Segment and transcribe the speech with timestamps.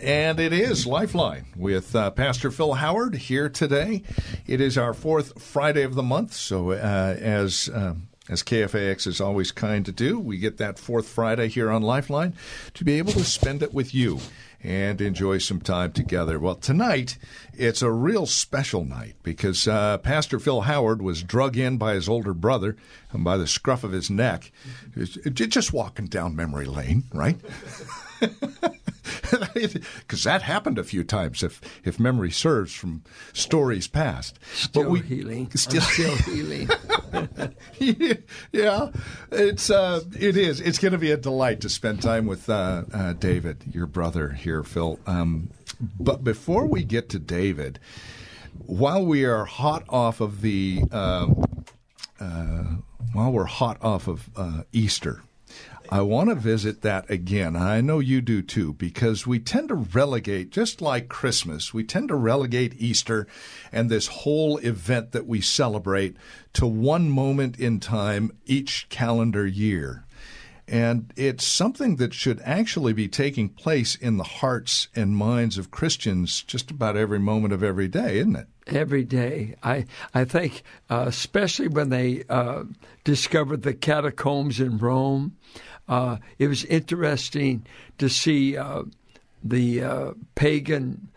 [0.00, 4.04] And it is Lifeline with uh, Pastor Phil Howard here today.
[4.46, 6.34] It is our fourth Friday of the month.
[6.34, 7.94] So, uh, as uh,
[8.28, 12.34] as KFAX is always kind to do, we get that fourth Friday here on Lifeline
[12.74, 14.20] to be able to spend it with you
[14.62, 16.38] and enjoy some time together.
[16.38, 17.18] Well, tonight
[17.54, 22.08] it's a real special night because uh, Pastor Phil Howard was drug in by his
[22.08, 22.76] older brother
[23.10, 24.52] and by the scruff of his neck,
[25.32, 27.36] just walking down memory lane, right?
[29.54, 33.02] because that happened a few times, if if memory serves from
[33.32, 34.38] stories past.
[34.54, 35.50] Still but we, healing.
[35.54, 36.68] Still, still healing.
[38.52, 38.90] yeah,
[39.30, 40.60] it's uh, it is.
[40.60, 44.30] It's going to be a delight to spend time with uh, uh, David, your brother
[44.30, 44.98] here, Phil.
[45.06, 45.50] Um,
[45.98, 47.78] but before we get to David,
[48.66, 51.44] while we are hot off of the um,
[52.20, 52.64] uh,
[53.12, 55.22] while we're hot off of uh, Easter
[55.90, 57.56] I want to visit that again.
[57.56, 62.08] I know you do too, because we tend to relegate, just like Christmas, we tend
[62.08, 63.26] to relegate Easter
[63.72, 66.16] and this whole event that we celebrate
[66.54, 70.04] to one moment in time each calendar year.
[70.70, 75.70] And it's something that should actually be taking place in the hearts and minds of
[75.70, 78.48] Christians just about every moment of every day, isn't it?
[78.66, 79.54] Every day.
[79.62, 82.64] I, I think, uh, especially when they uh,
[83.02, 85.38] discovered the catacombs in Rome,
[85.88, 87.64] uh, it was interesting
[87.98, 88.82] to see uh,
[89.42, 91.08] the uh, pagan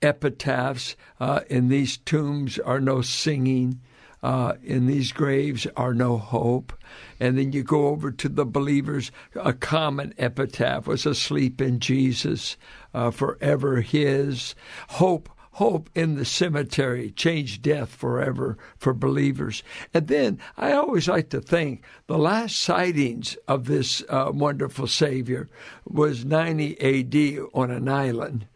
[0.00, 0.96] epitaphs.
[1.20, 3.80] Uh, in these tombs are no singing.
[4.22, 6.72] Uh, in these graves are no hope.
[7.18, 9.10] And then you go over to the believers.
[9.34, 12.56] A common epitaph was asleep in Jesus,
[12.94, 14.54] uh, forever His.
[14.90, 19.62] Hope hope in the cemetery, change death forever for believers.
[19.92, 25.48] And then I always like to think the last sightings of this uh, wonderful Savior
[25.84, 28.46] was 90 AD on an island.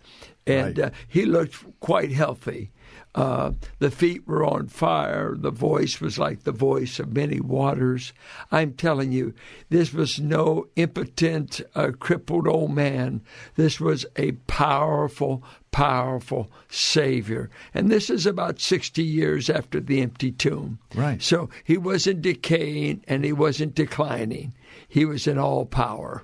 [0.46, 0.86] And right.
[0.86, 2.70] uh, he looked quite healthy.
[3.16, 5.34] Uh, the feet were on fire.
[5.34, 8.12] The voice was like the voice of many waters.
[8.52, 9.32] I'm telling you,
[9.70, 13.22] this was no impotent, uh, crippled old man.
[13.54, 17.48] This was a powerful, powerful Savior.
[17.72, 20.78] And this is about 60 years after the empty tomb.
[20.94, 21.22] Right.
[21.22, 24.52] So he wasn't decaying and he wasn't declining,
[24.88, 26.22] he was in all power.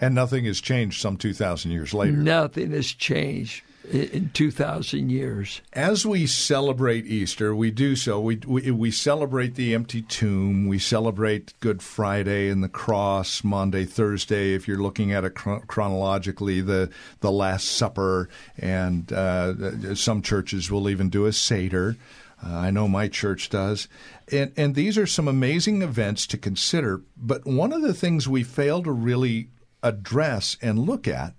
[0.00, 2.16] And nothing has changed some 2,000 years later.
[2.16, 5.60] Nothing has changed in 2,000 years.
[5.72, 8.20] As we celebrate Easter, we do so.
[8.20, 10.66] We, we, we celebrate the empty tomb.
[10.66, 16.60] We celebrate Good Friday and the cross, Maundy, Thursday, if you're looking at it chronologically,
[16.60, 16.90] the,
[17.20, 21.96] the Last Supper, and uh, some churches will even do a Seder.
[22.44, 23.88] Uh, I know my church does.
[24.30, 27.02] And, and these are some amazing events to consider.
[27.16, 29.48] But one of the things we fail to really
[29.82, 31.34] address and look at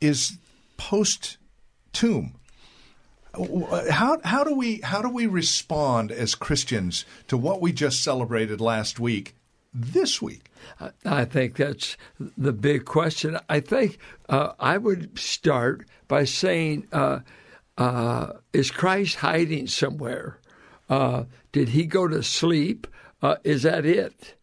[0.00, 0.38] is
[0.78, 1.36] post
[1.92, 2.34] tomb.
[3.90, 8.60] How how do we how do we respond as Christians to what we just celebrated
[8.60, 9.34] last week
[9.74, 10.50] this week?
[11.04, 11.96] I think that's
[12.36, 13.38] the big question.
[13.48, 17.20] I think uh, I would start by saying, uh,
[17.76, 20.38] uh, is Christ hiding somewhere?
[20.88, 22.86] Uh, did he go to sleep?
[23.22, 24.34] Uh, is that it?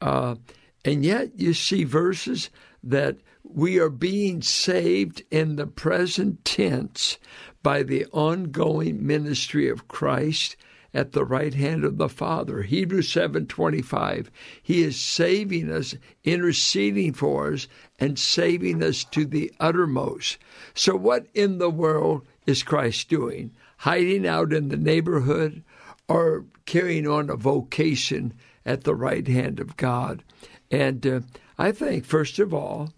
[0.00, 0.36] Uh,
[0.84, 2.50] and yet you see verses
[2.82, 7.18] that we are being saved in the present tense
[7.62, 10.56] by the ongoing ministry of Christ
[10.94, 12.62] at the right hand of the Father.
[12.62, 14.30] Hebrews 7:25.
[14.62, 15.94] He is saving us,
[16.24, 17.66] interceding for us
[17.98, 20.38] and saving us to the uttermost.
[20.74, 23.52] So what in the world is Christ doing?
[23.78, 25.62] Hiding out in the neighborhood
[26.08, 28.34] or carrying on a vocation
[28.64, 30.22] at the right hand of God?
[30.70, 31.20] And uh,
[31.58, 32.92] I think first of all,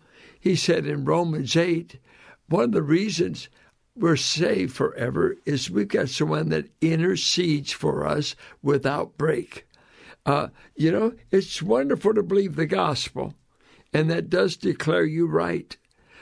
[0.45, 1.99] he said in Romans 8,
[2.51, 3.49] one of the reasons
[3.97, 9.67] we're saved forever is we've got someone that intercedes for us without break.
[10.27, 13.35] Uh, you know, it's wonderful to believe the gospel,
[13.95, 15.79] and that does declare you right.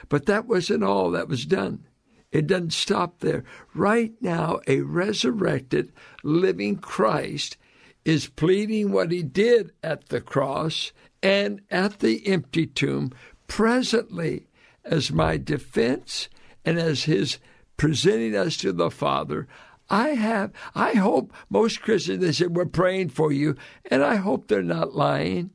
[0.09, 1.85] But that wasn't all that was done.
[2.31, 3.43] It doesn't stop there.
[3.75, 5.93] Right now, a resurrected,
[6.23, 7.57] living Christ
[8.05, 10.93] is pleading what he did at the cross
[11.25, 13.13] and at the empty tomb
[13.53, 14.47] presently
[14.83, 16.31] as my defense
[16.65, 17.37] and as his
[17.77, 19.47] presenting us to the Father.
[19.91, 23.57] I have, I hope most Christians, they say, we're praying for you,
[23.91, 25.51] and I hope they're not lying,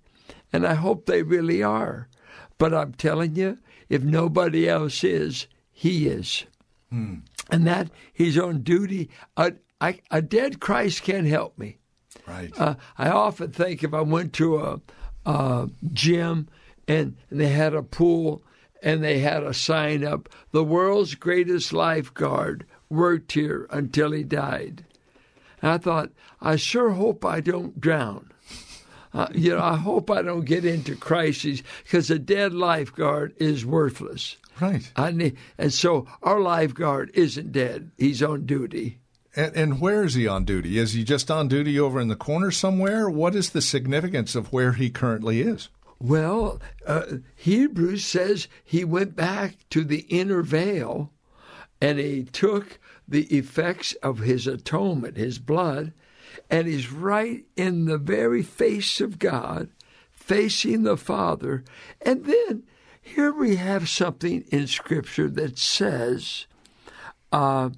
[0.54, 2.08] and I hope they really are.
[2.60, 3.58] But I'm telling you,
[3.90, 6.46] if nobody else is, he is.
[6.92, 7.16] Hmm.
[7.50, 9.10] And that he's on duty.
[9.38, 11.80] A, I, a dead Christ can't help me.
[12.28, 12.54] Right.
[12.60, 14.82] Uh, I often think if I went to a,
[15.26, 16.48] a gym
[16.88, 18.44] and, they had a pool
[18.82, 24.86] and they had a sign up, the world's greatest lifeguard worked here until he died.
[25.62, 26.12] And I thought,
[26.42, 28.32] I sure hope I don't drown.
[29.14, 33.66] Uh, you know, I hope I don't get into crises because a dead lifeguard is
[33.66, 34.38] worthless.
[34.60, 34.92] Right.
[34.96, 39.00] I need, and so our lifeguard isn't dead; he's on duty.
[39.36, 40.80] And, and, where is he on duty?
[40.80, 43.08] Is he just on duty over in the corner somewhere?
[43.08, 45.70] What is the significance of where he currently is?
[46.00, 51.12] Well, uh, Hebrews says he went back to the inner veil
[51.82, 55.94] and he took the effects of his atonement, his blood,
[56.50, 59.70] and he's right in the very face of God,
[60.12, 61.64] facing the Father.
[62.02, 62.64] And then
[63.02, 66.46] here we have something in Scripture that says,
[67.32, 67.70] uh,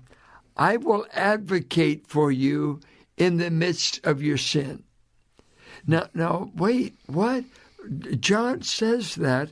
[0.57, 2.79] I will advocate for you
[3.17, 4.83] in the midst of your sin.
[5.85, 7.43] Now, now, wait, what?
[8.19, 9.51] John says that,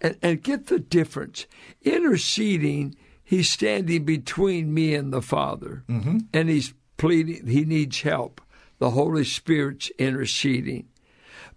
[0.00, 1.46] and, and get the difference.
[1.82, 6.18] Interceding, he's standing between me and the Father, mm-hmm.
[6.32, 8.40] and he's pleading, he needs help.
[8.78, 10.88] The Holy Spirit's interceding.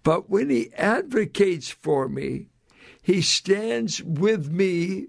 [0.02, 2.48] But when he advocates for me,
[3.00, 5.06] he stands with me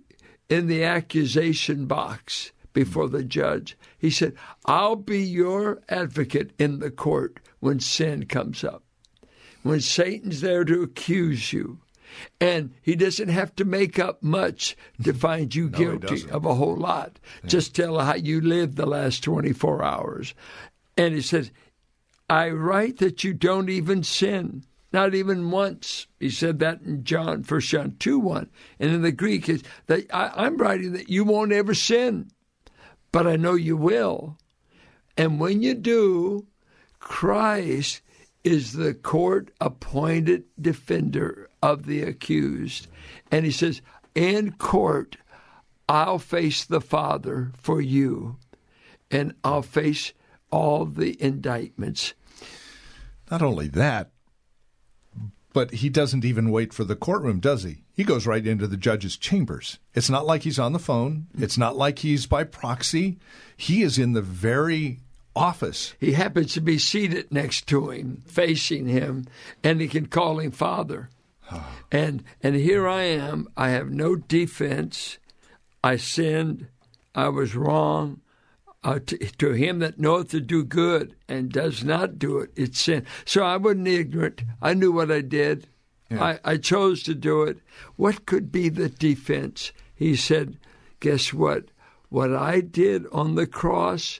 [0.49, 3.77] in the accusation box before the judge.
[3.97, 8.82] He said, I'll be your advocate in the court when sin comes up
[9.63, 11.79] when Satan's there to accuse you.
[12.39, 16.53] And he doesn't have to make up much to find you no, guilty of a
[16.53, 17.19] whole lot.
[17.43, 17.49] Yeah.
[17.49, 20.35] Just tell how you lived the last 24 hours.
[20.95, 21.51] And he says,
[22.29, 26.07] I write that you don't even sin, not even once.
[26.19, 28.49] He said that in John, 1 John 2 1.
[28.79, 32.29] And in the Greek, is that I, I'm writing that you won't ever sin,
[33.11, 34.37] but I know you will.
[35.17, 36.47] And when you do,
[36.99, 38.01] Christ
[38.43, 42.87] is the court appointed defender of the accused.
[43.31, 43.81] And he says,
[44.15, 45.17] In court,
[45.87, 48.37] I'll face the Father for you,
[49.09, 50.13] and I'll face
[50.51, 52.13] all the indictments.
[53.31, 54.11] Not only that,
[55.53, 57.83] but he doesn't even wait for the courtroom, does he?
[57.93, 59.77] He goes right into the judge's chambers.
[59.93, 61.27] It's not like he's on the phone.
[61.37, 63.19] It's not like he's by proxy.
[63.55, 64.99] He is in the very
[65.35, 65.93] office.
[65.99, 69.25] He happens to be seated next to him, facing him,
[69.63, 71.09] and he can call him Father.
[71.91, 73.47] and and here I am.
[73.57, 75.17] I have no defense.
[75.83, 76.67] I sinned.
[77.13, 78.21] I was wrong.
[78.85, 82.81] Uh, to, to, him that knoweth to do good and does not do it, it's
[82.81, 83.05] sin.
[83.23, 84.43] So I wasn't ignorant.
[84.61, 85.67] I knew what I did.
[86.11, 86.21] Yeah.
[86.21, 87.59] I, I chose to do it.
[87.95, 89.71] What could be the defense?
[89.95, 90.57] He said,
[90.99, 91.65] Guess what?
[92.09, 94.19] What I did on the cross,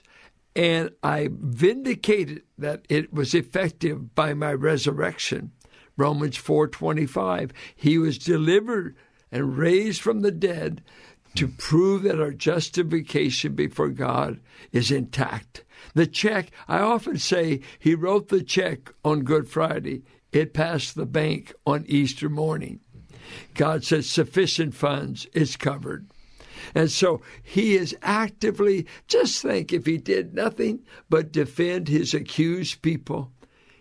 [0.56, 5.52] and I vindicated that it was effective by my resurrection.
[5.96, 8.96] Romans 4:25 he was delivered
[9.30, 10.82] and raised from the dead
[11.34, 14.40] to prove that our justification before God
[14.70, 15.64] is intact.
[15.94, 20.02] The check, I often say he wrote the check on Good Friday.
[20.32, 22.80] It passed the bank on Easter morning.
[23.54, 26.06] God said sufficient funds is covered.
[26.74, 32.82] And so he is actively, just think if he did nothing but defend his accused
[32.82, 33.32] people.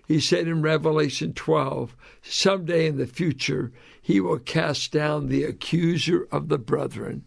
[0.07, 3.71] He said in Revelation 12, someday in the future,
[4.01, 7.23] he will cast down the accuser of the brethren,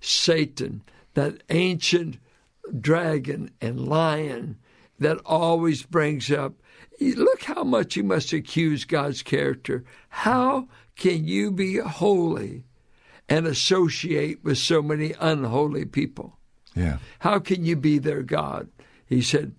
[0.00, 0.82] Satan,
[1.14, 2.18] that ancient
[2.78, 4.56] dragon and lion
[4.98, 6.54] that always brings up.
[7.00, 9.84] Look how much you must accuse God's character.
[10.10, 12.64] How can you be holy
[13.30, 16.36] and associate with so many unholy people.
[16.74, 16.98] Yeah.
[17.20, 18.68] How can you be their God?
[19.06, 19.54] He said,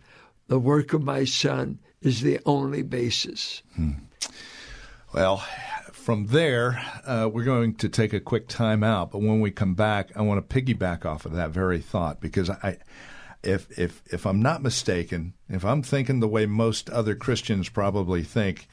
[0.47, 3.63] The work of my son is the only basis.
[3.75, 3.91] Hmm.
[5.13, 5.37] Well,
[5.91, 9.11] from there, uh, we're going to take a quick time out.
[9.11, 12.49] But when we come back, I want to piggyback off of that very thought because
[12.49, 12.77] I,
[13.43, 18.23] if if if I'm not mistaken, if I'm thinking the way most other Christians probably
[18.23, 18.67] think,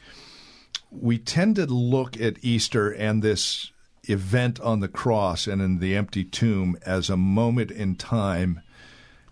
[0.90, 3.72] we tend to look at Easter and this
[4.08, 8.60] event on the cross and in the empty tomb as a moment in time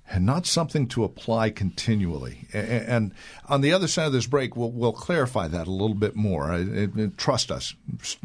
[0.09, 2.47] and not something to apply continually.
[2.52, 3.12] And
[3.49, 6.64] on the other side of this break, we'll, we'll clarify that a little bit more.
[7.16, 7.75] Trust us.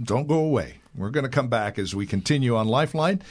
[0.01, 0.80] Don't go away.
[0.93, 3.21] We're going to come back as we continue on Lifeline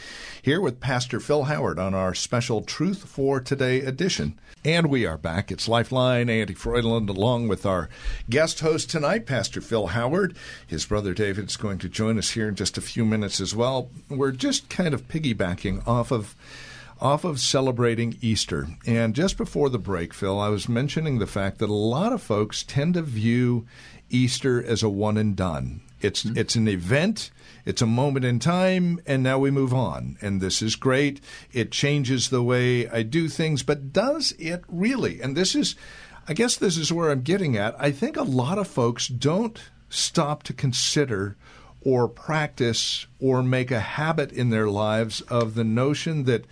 [0.41, 4.39] here with Pastor Phil Howard on our special Truth for Today edition.
[4.65, 5.53] And we are back.
[5.53, 7.91] It's Lifeline, Andy Freudland, along with our
[8.31, 10.35] guest host tonight, Pastor Phil Howard.
[10.67, 13.55] His brother David is going to join us here in just a few minutes as
[13.55, 13.91] well.
[14.09, 16.35] We're just kind of piggybacking off of
[16.99, 18.69] off of celebrating Easter.
[18.87, 22.23] And just before the break, Phil, I was mentioning the fact that a lot of
[22.23, 23.67] folks tend to view
[24.09, 25.83] Easter as a one and done.
[26.01, 26.39] It's mm-hmm.
[26.39, 27.31] it's an event,
[27.65, 30.17] it's a moment in time, and now we move on.
[30.21, 31.21] And this is great.
[31.53, 35.21] It changes the way I do things, but does it really?
[35.21, 35.77] And this is
[36.29, 37.75] I guess this is where I'm getting at.
[37.81, 41.37] I think a lot of folks don't stop to consider
[41.83, 46.45] or practice or make a habit in their lives of the notion that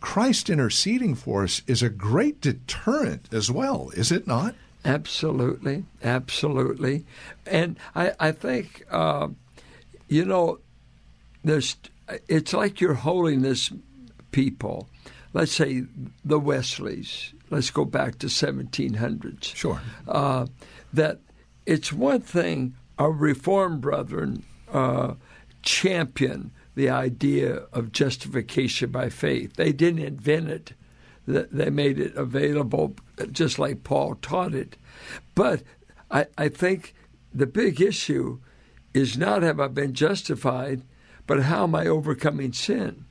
[0.00, 4.54] Christ interceding for us is a great deterrent as well, is it not?
[4.86, 7.04] Absolutely, absolutely,
[7.44, 9.28] and I, I think uh,
[10.08, 10.60] you know
[11.44, 11.76] there's.
[12.28, 13.72] It's like your holiness
[14.30, 14.88] people.
[15.32, 15.82] Let's say
[16.24, 17.34] the Wesleys.
[17.50, 19.56] Let's go back to 1700s.
[19.56, 19.80] Sure.
[20.06, 20.46] Uh,
[20.92, 21.18] that
[21.66, 25.14] it's one thing our Reformed brethren uh,
[25.62, 29.54] champion the idea of justification by faith.
[29.54, 30.72] They didn't invent it.
[31.26, 32.94] They made it available
[33.32, 34.76] just like Paul taught it.
[35.34, 35.62] But
[36.10, 36.94] I, I think
[37.32, 38.40] the big issue
[38.94, 40.82] is not have I been justified,
[41.26, 43.04] but how am I overcoming sin?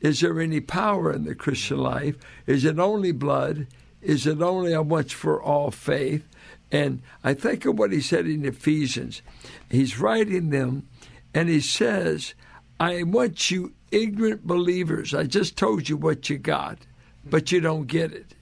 [0.00, 2.16] Is there any power in the Christian life?
[2.46, 3.66] Is it only blood?
[4.00, 6.26] Is it only a once for all faith?
[6.72, 9.22] And I think of what he said in Ephesians.
[9.70, 10.88] He's writing them,
[11.34, 12.34] and he says,
[12.80, 15.14] I want you ignorant believers.
[15.14, 16.78] I just told you what you got,
[17.24, 18.34] but you don't get it.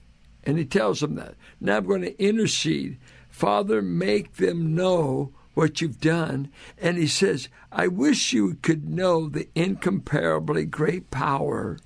[0.43, 1.35] And he tells them that.
[1.59, 2.97] Now I'm going to intercede.
[3.29, 6.49] Father, make them know what you've done.
[6.77, 11.77] And he says, I wish you could know the incomparably great power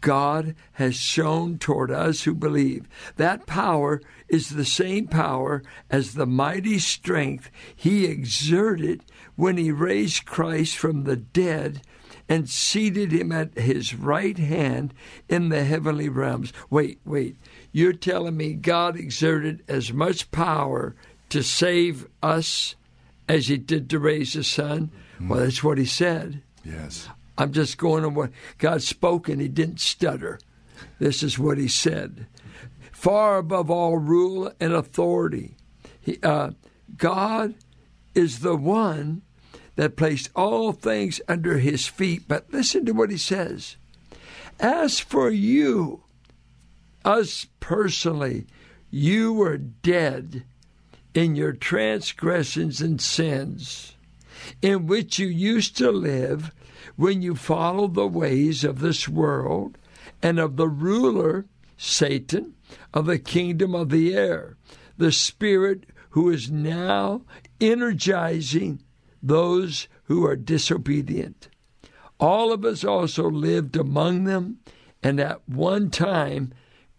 [0.00, 2.88] God has shown toward us who believe.
[3.16, 9.04] That power is the same power as the mighty strength he exerted
[9.36, 11.82] when he raised Christ from the dead
[12.28, 14.94] and seated him at his right hand
[15.28, 16.52] in the heavenly realms.
[16.70, 17.36] Wait, wait.
[17.72, 20.94] You're telling me God exerted as much power
[21.28, 22.74] to save us
[23.28, 24.90] as he did to raise his son?
[25.20, 25.28] Mm.
[25.28, 26.42] Well, that's what he said.
[26.64, 27.08] Yes.
[27.38, 30.38] I'm just going on what God spoke and he didn't stutter.
[30.98, 32.26] This is what he said.
[32.92, 35.54] Far above all rule and authority,
[36.00, 36.50] he, uh,
[36.96, 37.54] God
[38.14, 39.22] is the one
[39.76, 42.24] that placed all things under his feet.
[42.28, 43.76] But listen to what he says.
[44.58, 46.02] As for you,
[47.04, 48.46] us personally,
[48.90, 50.44] you were dead
[51.14, 53.96] in your transgressions and sins,
[54.62, 56.52] in which you used to live
[56.96, 59.78] when you followed the ways of this world
[60.22, 62.54] and of the ruler, Satan,
[62.92, 64.56] of the kingdom of the air,
[64.96, 67.22] the spirit who is now
[67.60, 68.82] energizing
[69.22, 71.48] those who are disobedient.
[72.18, 74.58] All of us also lived among them,
[75.02, 76.52] and at one time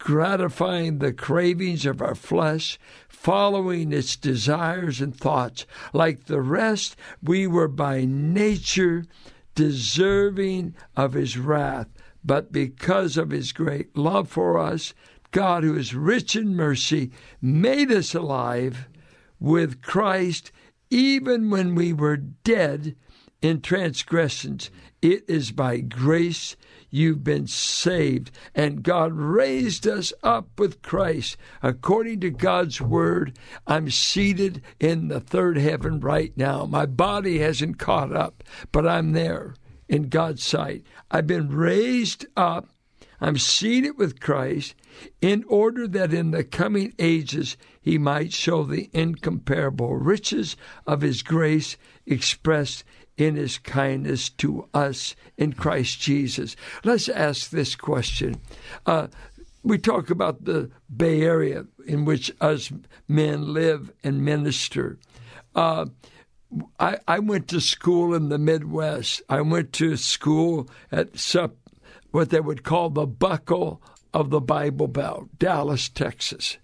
[0.03, 5.67] gratifying the cravings of our flesh, following its desires and thoughts.
[5.93, 9.05] Like the rest, we were by nature
[9.53, 11.87] deserving of his wrath.
[12.23, 14.95] But because of his great love for us,
[15.29, 18.87] God, who is rich in mercy, made us alive
[19.39, 20.51] with Christ
[20.89, 22.95] even when we were dead
[23.41, 24.71] in transgressions.
[25.03, 26.55] It is by grace
[26.91, 31.37] you've been saved, and God raised us up with Christ.
[31.63, 36.65] According to God's word, I'm seated in the third heaven right now.
[36.65, 39.55] My body hasn't caught up, but I'm there
[39.87, 40.85] in God's sight.
[41.09, 42.69] I've been raised up.
[43.23, 44.73] I'm seated with Christ
[45.21, 50.57] in order that in the coming ages he might show the incomparable riches
[50.87, 52.83] of his grace expressed
[53.17, 56.55] in his kindness to us in Christ Jesus.
[56.83, 58.41] Let's ask this question.
[58.85, 59.07] Uh,
[59.63, 62.71] we talk about the Bay Area in which us
[63.07, 64.97] men live and minister.
[65.53, 65.85] Uh,
[66.79, 69.21] I, I went to school in the Midwest.
[69.29, 71.09] I went to school at
[72.11, 73.81] what they would call the buckle
[74.13, 76.57] of the Bible Belt, Dallas, Texas.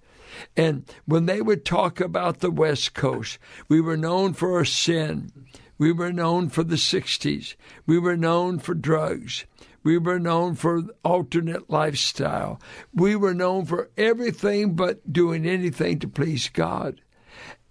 [0.55, 3.39] And when they would talk about the West Coast,
[3.69, 5.31] we were known for our sin.
[5.77, 7.55] We were known for the 60s.
[7.85, 9.45] We were known for drugs.
[9.83, 12.59] We were known for alternate lifestyle.
[12.93, 17.01] We were known for everything but doing anything to please God.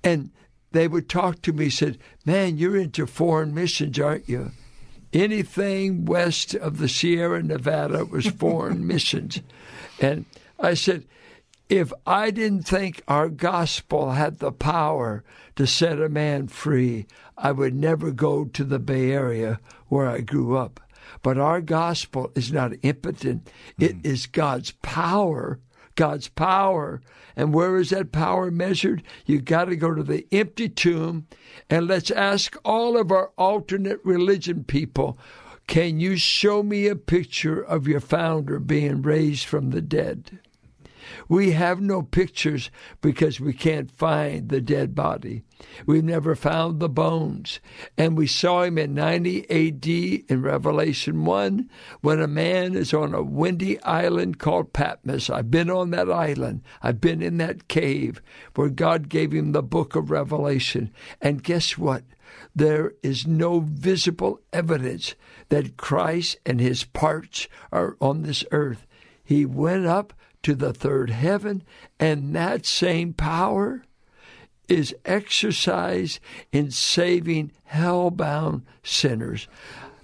[0.02, 0.30] And
[0.72, 4.52] they would talk to me, said, Man, you're into foreign missions, aren't you?
[5.12, 9.40] Anything west of the Sierra Nevada was foreign missions.
[10.00, 10.24] And
[10.58, 11.04] I said,
[11.68, 15.24] if I didn't think our gospel had the power
[15.56, 17.06] to set a man free,
[17.36, 19.58] I would never go to the Bay Area
[19.88, 20.80] where I grew up.
[21.22, 24.00] But our gospel is not impotent, it hmm.
[24.04, 25.60] is God's power.
[25.96, 27.00] God's power.
[27.36, 29.02] And where is that power measured?
[29.24, 31.26] You got to go to the empty tomb
[31.70, 35.18] and let's ask all of our alternate religion people
[35.66, 40.38] can you show me a picture of your founder being raised from the dead?
[41.28, 42.70] We have no pictures
[43.00, 45.42] because we can't find the dead body.
[45.86, 47.60] We've never found the bones.
[47.96, 49.86] And we saw him in 90 AD
[50.30, 51.70] in Revelation 1
[52.00, 55.30] when a man is on a windy island called Patmos.
[55.30, 56.62] I've been on that island.
[56.82, 58.20] I've been in that cave
[58.54, 60.92] where God gave him the book of Revelation.
[61.20, 62.04] And guess what?
[62.54, 65.14] There is no visible evidence
[65.48, 68.86] that Christ and his parts are on this earth.
[69.22, 70.12] He went up
[70.46, 71.60] to the third heaven,
[71.98, 73.82] and that same power
[74.68, 76.20] is exercised
[76.52, 79.48] in saving hell-bound sinners.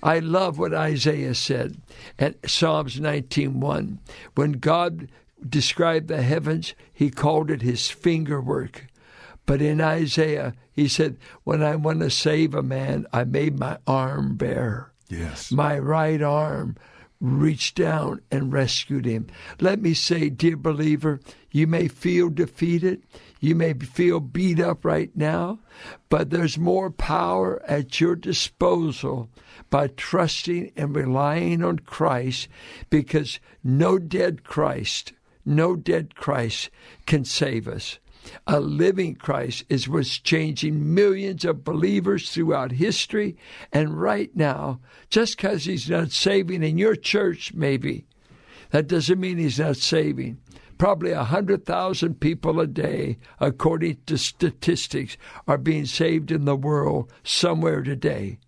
[0.02, 1.76] I love what Isaiah said
[2.18, 4.00] at Psalms 19:1.
[4.34, 5.06] When God
[5.48, 8.88] described the heavens, he called it his finger work.
[9.46, 13.78] But in Isaiah, he said, When I want to save a man, I made my
[13.86, 14.90] arm bare.
[15.08, 15.52] Yes.
[15.52, 16.76] My right arm
[17.22, 19.28] reached down and rescued him.
[19.60, 21.20] Let me say, dear believer,
[21.52, 23.04] you may feel defeated.
[23.38, 25.60] You may feel beat up right now,
[26.08, 29.28] but there's more power at your disposal
[29.70, 32.48] by trusting and relying on Christ
[32.90, 35.12] because no dead Christ,
[35.44, 36.70] no dead Christ
[37.06, 38.00] can save us.
[38.46, 43.36] A living Christ is what's changing millions of believers throughout history.
[43.72, 48.06] And right now, just because he's not saving in your church, maybe,
[48.70, 50.38] that doesn't mean he's not saving.
[50.78, 57.12] Probably a 100,000 people a day, according to statistics, are being saved in the world
[57.22, 58.38] somewhere today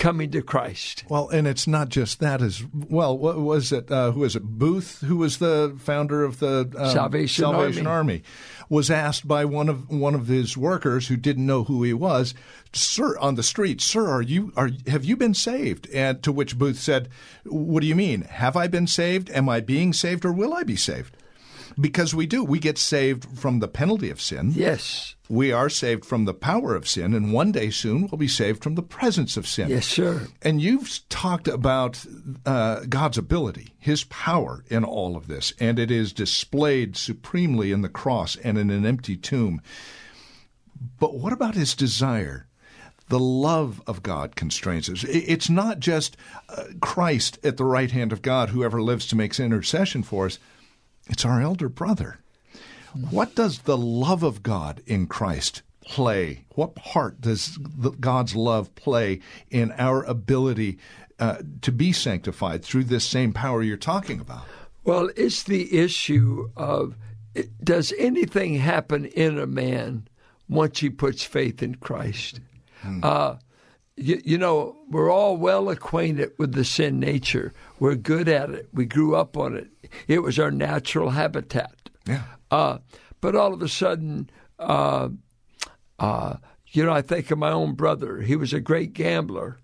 [0.00, 1.04] coming to Christ.
[1.08, 3.16] Well, and it's not just that as well.
[3.16, 3.90] What was it?
[3.92, 4.42] Uh, who was it?
[4.42, 8.14] Booth, who was the founder of the um, Salvation, Salvation Army.
[8.14, 8.22] Army,
[8.68, 12.34] was asked by one of one of his workers who didn't know who he was,
[12.72, 16.58] "Sir, on the street, sir, are you are have you been saved?" And to which
[16.58, 17.08] Booth said,
[17.44, 18.22] "What do you mean?
[18.22, 19.30] Have I been saved?
[19.30, 21.16] Am I being saved, or will I be saved?"
[21.80, 22.42] Because we do.
[22.42, 24.52] We get saved from the penalty of sin.
[24.54, 25.14] Yes.
[25.30, 28.64] We are saved from the power of sin, and one day soon we'll be saved
[28.64, 29.68] from the presence of sin.
[29.68, 30.26] Yes, sir.
[30.42, 32.04] And you've talked about
[32.44, 37.82] uh, God's ability, His power in all of this, and it is displayed supremely in
[37.82, 39.62] the cross and in an empty tomb.
[40.98, 42.48] But what about His desire?
[43.08, 45.04] The love of God constrains us.
[45.04, 46.16] It's not just
[46.48, 50.40] uh, Christ at the right hand of God, whoever lives to make intercession for us.
[51.06, 52.18] It's our elder brother.
[53.10, 56.44] What does the love of God in Christ play?
[56.54, 60.78] What part does the, God's love play in our ability
[61.18, 64.44] uh, to be sanctified through this same power you're talking about?
[64.84, 66.96] Well, it's the issue of
[67.62, 70.08] does anything happen in a man
[70.48, 72.40] once he puts faith in Christ?
[72.82, 73.00] Hmm.
[73.02, 73.36] Uh,
[73.96, 77.52] you, you, know, we're all well acquainted with the sin nature.
[77.78, 78.68] We're good at it.
[78.72, 79.68] We grew up on it.
[80.08, 81.90] It was our natural habitat.
[82.06, 82.22] Yeah.
[82.50, 82.78] Uh,
[83.20, 85.08] but all of a sudden, uh,
[85.98, 86.36] uh,
[86.68, 88.22] you know, I think of my own brother.
[88.22, 89.58] He was a great gambler,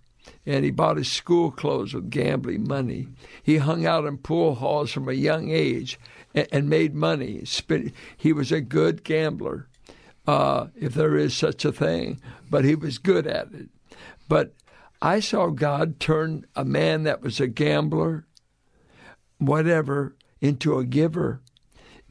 [0.45, 3.09] and he bought his school clothes with gambling money.
[3.43, 5.99] He hung out in pool halls from a young age
[6.35, 7.45] and, and made money.
[8.17, 9.69] He was a good gambler,
[10.27, 12.21] uh, if there is such a thing,
[12.51, 13.69] but he was good at it.
[14.29, 14.53] But
[15.01, 18.27] I saw God turn a man that was a gambler,
[19.39, 21.41] whatever, into a giver,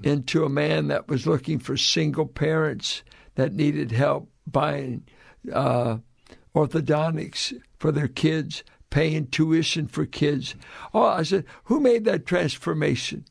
[0.03, 3.03] into a man that was looking for single parents
[3.36, 5.05] that needed help buying
[5.51, 5.97] uh,
[6.53, 10.55] orthodontics for their kids, paying tuition for kids.
[10.93, 13.25] Oh, I said, who made that transformation?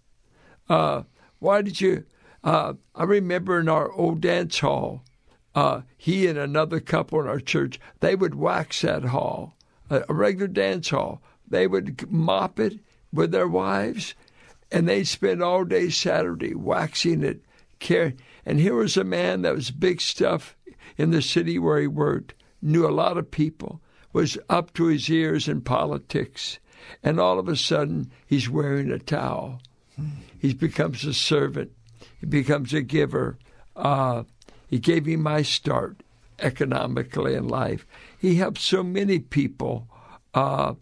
[0.69, 1.03] Uh,
[1.39, 2.05] why did you?
[2.43, 5.03] Uh, I remember in our old dance hall,
[5.55, 9.57] uh, he and another couple in our church, they would wax that hall,
[9.89, 11.23] a, a regular dance hall.
[11.49, 12.81] They would mop it
[13.13, 14.15] with their wives,
[14.71, 17.43] and they'd spend all day Saturday waxing it.
[17.79, 18.15] Care.
[18.47, 20.57] And here was a man that was big stuff
[20.97, 23.81] in the city where he worked, knew a lot of people,
[24.13, 26.59] was up to his ears in politics,
[27.03, 29.61] and all of a sudden he's wearing a towel.
[30.39, 31.73] He becomes a servant.
[32.21, 33.39] He becomes a giver.
[33.77, 34.25] Uh,
[34.69, 36.03] he gave me my start
[36.39, 37.87] economically in life.
[38.19, 39.89] He helped so many people.
[40.33, 40.75] Uh,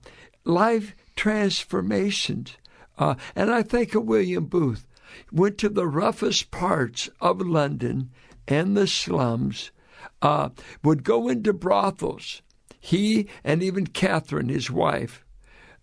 [0.45, 2.57] life transformations.
[2.99, 4.87] Uh, and I think of William Booth.
[5.31, 8.11] Went to the roughest parts of London
[8.49, 9.71] and the slums,
[10.21, 10.51] uh,
[10.83, 12.43] would go into brothels.
[12.81, 15.25] He and even Catherine, his wife,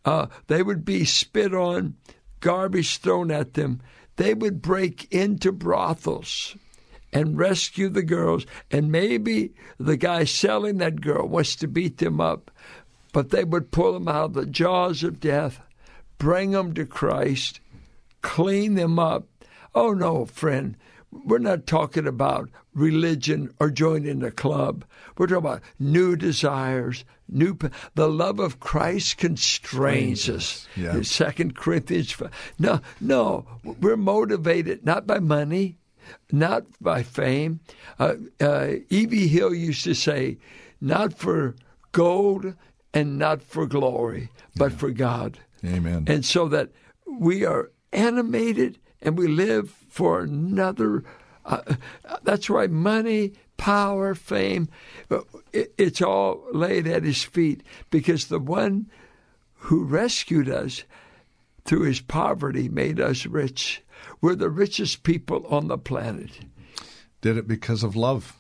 [0.03, 1.95] uh, they would be spit on,
[2.39, 3.81] garbage thrown at them.
[4.15, 6.55] They would break into brothels
[7.11, 8.45] and rescue the girls.
[8.71, 12.51] And maybe the guy selling that girl wants to beat them up,
[13.13, 15.61] but they would pull them out of the jaws of death,
[16.19, 17.59] bring them to Christ,
[18.21, 19.27] clean them up.
[19.73, 20.77] Oh, no, friend.
[21.11, 24.85] We're not talking about religion or joining a club.
[25.17, 27.57] We're talking about new desires, new.
[27.95, 30.67] The love of Christ constrains us.
[30.75, 31.01] Yeah.
[31.01, 32.15] Second Corinthians.
[32.59, 35.77] No, no, we're motivated not by money,
[36.31, 37.59] not by fame.
[37.97, 39.27] Uh, uh, E.V.
[39.27, 40.37] Hill used to say,
[40.79, 41.55] not for
[41.91, 42.53] gold
[42.93, 44.77] and not for glory, but yeah.
[44.77, 45.39] for God.
[45.65, 46.05] Amen.
[46.07, 46.69] And so that
[47.05, 51.03] we are animated and we live for another.
[51.45, 51.61] Uh,
[52.23, 54.69] that's why money, power, fame,
[55.51, 58.89] it, it's all laid at his feet because the one
[59.53, 60.83] who rescued us
[61.65, 63.83] through his poverty made us rich.
[64.21, 66.31] We're the richest people on the planet.
[67.21, 68.35] Did it because of love.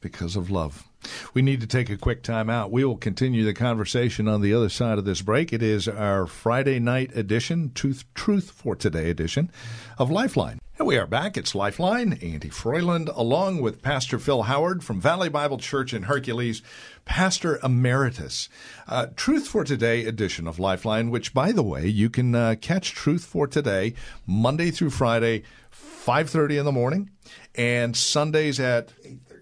[0.00, 0.89] Because of love.
[1.32, 2.70] We need to take a quick time out.
[2.70, 5.52] We will continue the conversation on the other side of this break.
[5.52, 9.50] It is our Friday night edition, Truth, Truth for Today edition
[9.98, 10.60] of Lifeline.
[10.78, 11.36] And we are back.
[11.36, 12.14] It's Lifeline.
[12.22, 16.62] Andy Froyland, along with Pastor Phil Howard from Valley Bible Church in Hercules,
[17.04, 18.48] Pastor Emeritus.
[18.88, 22.92] Uh, Truth for Today edition of Lifeline, which, by the way, you can uh, catch
[22.92, 23.92] Truth for Today
[24.26, 27.10] Monday through Friday, 5.30 in the morning,
[27.54, 28.88] and Sundays at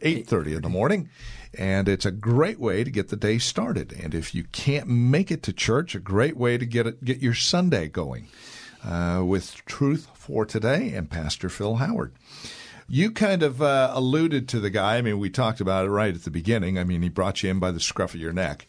[0.01, 1.09] 8.30 in the morning
[1.56, 3.92] and it's a great way to get the day started.
[3.92, 7.18] And if you can't make it to church, a great way to get it, get
[7.18, 8.28] your Sunday going
[8.84, 12.12] uh, with Truth for Today and Pastor Phil Howard.
[12.88, 14.96] You kind of uh, alluded to the guy.
[14.96, 16.78] I mean, we talked about it right at the beginning.
[16.78, 18.66] I mean, he brought you in by the scruff of your neck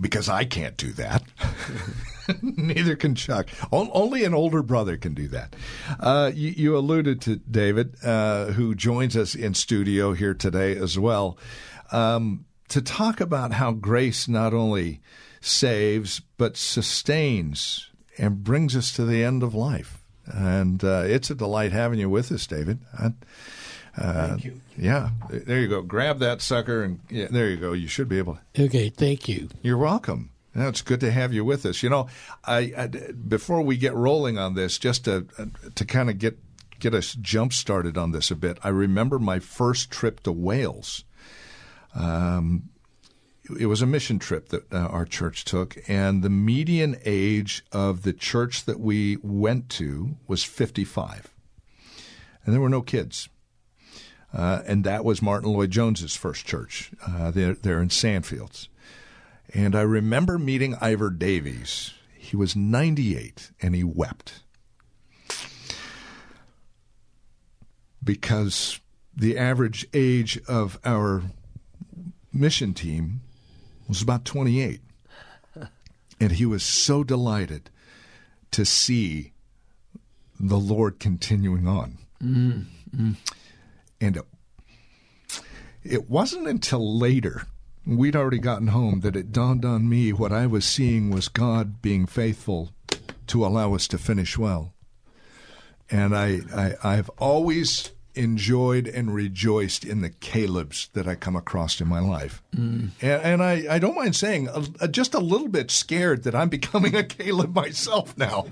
[0.00, 1.22] because I can't do that.
[2.42, 3.48] Neither can Chuck.
[3.72, 5.56] O- only an older brother can do that.
[5.98, 10.98] Uh, you, you, alluded to David, uh, who joins us in studio here today as
[10.98, 11.38] well,
[11.92, 15.00] um, to talk about how grace not only
[15.40, 19.98] saves but sustains and brings us to the end of life.
[20.26, 22.78] And uh, it's a delight having you with us, David.
[22.96, 23.12] I,
[23.96, 24.60] uh, thank you.
[24.76, 25.82] Yeah, there you go.
[25.82, 27.72] Grab that sucker, and yeah, there you go.
[27.72, 28.38] You should be able.
[28.54, 28.64] to.
[28.64, 29.48] Okay, thank you.
[29.62, 30.30] You're welcome.
[30.54, 31.82] Yeah, it's good to have you with us.
[31.82, 32.08] You know,
[32.44, 35.26] I, I before we get rolling on this, just to
[35.74, 36.38] to kind of get
[36.80, 38.58] get us jump started on this a bit.
[38.64, 41.04] I remember my first trip to Wales.
[41.94, 42.70] Um,
[43.58, 48.02] it was a mission trip that uh, our church took, and the median age of
[48.02, 51.32] the church that we went to was 55,
[52.44, 53.28] and there were no kids.
[54.32, 56.92] Uh, and that was Martyn Lloyd-Jones's first church.
[57.04, 58.68] Uh, they're, they're in Sandfields.
[59.52, 61.92] And I remember meeting Ivor Davies.
[62.16, 64.42] He was 98 and he wept.
[68.02, 68.80] Because
[69.16, 71.22] the average age of our
[72.32, 73.20] mission team
[73.88, 74.80] was about 28.
[76.20, 77.70] And he was so delighted
[78.50, 79.32] to see
[80.38, 81.98] the Lord continuing on.
[82.22, 83.12] Mm-hmm.
[84.00, 84.24] And it,
[85.82, 87.46] it wasn't until later
[87.86, 91.80] we'd already gotten home that it dawned on me what I was seeing was God
[91.82, 92.72] being faithful
[93.28, 94.74] to allow us to finish well.
[95.90, 101.80] And I, I I've always enjoyed and rejoiced in the Caleb's that I come across
[101.80, 102.42] in my life.
[102.54, 102.90] Mm.
[103.00, 106.48] And, and, I, I don't mind saying, uh, just a little bit scared that I'm
[106.48, 108.46] becoming a Caleb myself now.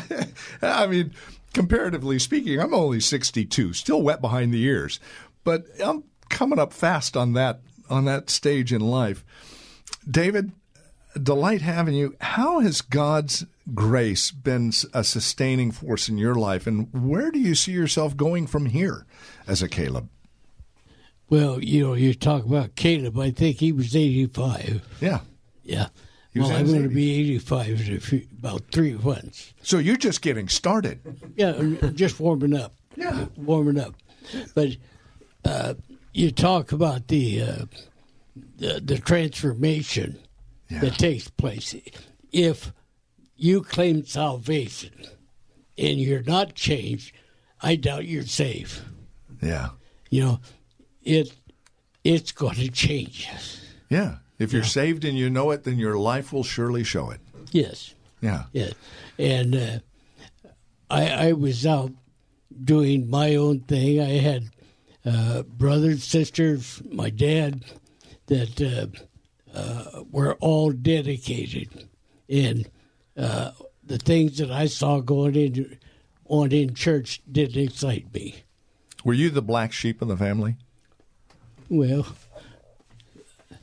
[0.62, 1.12] I mean,
[1.52, 5.00] comparatively speaking, I'm only 62, still wet behind the ears,
[5.44, 7.60] but I'm coming up fast on that
[7.94, 9.24] on that stage in life.
[10.10, 10.52] David,
[11.20, 12.16] delight having you.
[12.20, 17.54] How has God's grace been a sustaining force in your life, and where do you
[17.54, 19.06] see yourself going from here
[19.46, 20.08] as a Caleb?
[21.30, 23.18] Well, you know, you talk about Caleb.
[23.18, 24.82] I think he was 85.
[25.00, 25.20] Yeah.
[25.62, 25.88] Yeah.
[26.36, 29.54] Well, I'm going to be 85 in few, about three months.
[29.62, 31.00] So you're just getting started.
[31.36, 31.52] Yeah,
[31.94, 32.74] just warming up.
[32.96, 33.26] Yeah.
[33.36, 33.94] Warming up.
[34.54, 34.76] But
[35.44, 35.74] uh,
[36.14, 37.64] you talk about the uh,
[38.56, 40.18] the, the, transformation
[40.70, 40.80] yeah.
[40.80, 41.74] that takes place.
[42.32, 42.72] If
[43.36, 44.92] you claim salvation
[45.76, 47.14] and you're not changed,
[47.60, 48.82] I doubt you're safe.
[49.42, 49.70] Yeah.
[50.10, 50.40] You know,
[51.02, 51.34] it
[52.04, 53.28] it's going to change.
[53.90, 54.16] Yeah.
[54.38, 57.20] If you're saved and you know it, then your life will surely show it.
[57.52, 57.94] Yes.
[58.20, 58.44] Yeah.
[58.52, 58.72] Yes.
[59.18, 59.78] And uh,
[60.90, 61.92] I, I was out
[62.64, 64.00] doing my own thing.
[64.00, 64.50] I had
[65.04, 67.64] uh, brothers, sisters, my dad
[68.26, 71.88] that uh, uh, were all dedicated.
[72.28, 72.68] And
[73.16, 75.78] uh, the things that I saw going in,
[76.26, 78.44] on in church didn't excite me.
[79.04, 80.56] Were you the black sheep of the family?
[81.68, 82.06] Well,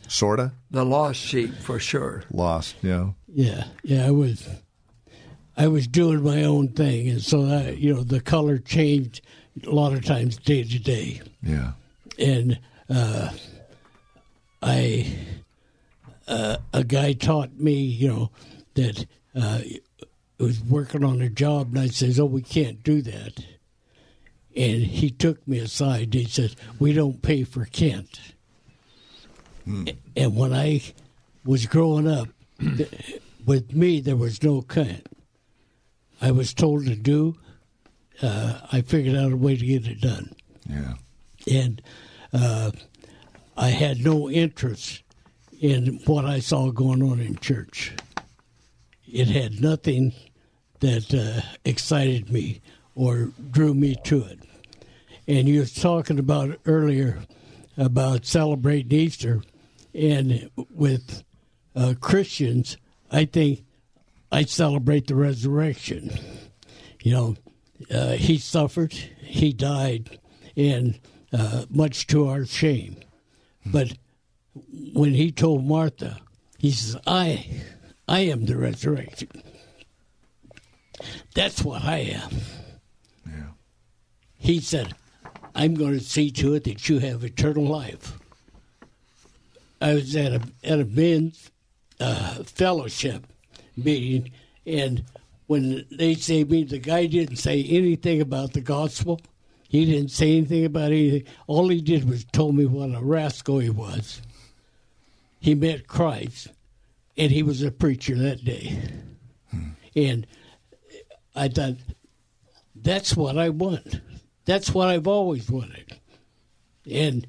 [0.08, 0.52] Sorta.
[0.70, 2.24] The lost sheep for sure.
[2.32, 2.76] Lost.
[2.82, 3.12] Yeah.
[3.28, 4.48] yeah, yeah, I was.
[5.58, 9.22] I was doing my own thing, and so that you know the color changed
[9.66, 11.22] a lot of times day to day.
[11.44, 11.72] Yeah.
[12.18, 12.60] and
[12.90, 13.30] uh,
[14.62, 15.14] I
[16.28, 18.32] uh, a guy taught me, you know,
[18.76, 19.60] that uh,
[20.38, 23.46] was working on a job, and I says, "Oh, we can't do that."
[24.56, 26.14] And he took me aside.
[26.14, 28.20] He says, "We don't pay for Kent."
[29.66, 30.82] And when I
[31.46, 32.28] was growing up,
[33.46, 35.08] with me there was no Kent.
[36.22, 37.38] I was told to do.
[38.22, 40.34] Uh, I figured out a way to get it done
[40.70, 40.94] Yeah.
[41.52, 41.82] and
[42.34, 42.72] uh,
[43.58, 45.04] I had no interest
[45.60, 47.94] in what I saw going on in church.
[49.12, 50.14] It had nothing
[50.80, 52.62] that uh, excited me
[52.96, 54.40] or drew me to it.
[55.28, 57.20] And you were talking about earlier
[57.78, 59.42] about celebrating Easter,
[59.94, 61.24] and with
[61.76, 62.78] uh, Christians,
[63.12, 63.64] I think
[64.32, 66.12] I celebrate the resurrection.
[67.02, 67.36] You know,
[67.90, 70.20] uh, he suffered, he died,
[70.56, 71.00] and
[71.34, 72.98] uh, much to our shame.
[73.66, 73.94] But
[74.94, 76.20] when he told Martha,
[76.58, 77.62] he says, "I,
[78.08, 79.30] I am the resurrection."
[81.34, 82.32] That's what I am.
[83.26, 83.52] Yeah.
[84.38, 84.94] He said,
[85.56, 88.18] "I'm going to see to it that you have eternal life."
[89.80, 91.50] I was at a at a men's
[92.00, 93.26] uh, fellowship
[93.76, 94.32] meeting,
[94.66, 95.04] and
[95.52, 99.20] when they say me, the guy didn't say anything about the gospel.
[99.68, 101.26] He didn't say anything about anything.
[101.46, 104.22] All he did was told me what a rascal he was.
[105.42, 106.48] He met Christ,
[107.18, 108.82] and he was a preacher that day.
[109.94, 110.26] And
[111.36, 111.76] I thought,
[112.74, 114.00] that's what I want.
[114.46, 116.00] That's what I've always wanted.
[116.90, 117.28] And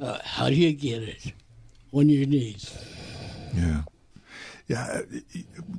[0.00, 1.32] uh, how do you get it?
[1.92, 2.76] On your knees.
[3.54, 3.82] Yeah.
[4.72, 4.84] Yeah.
[4.84, 5.02] uh,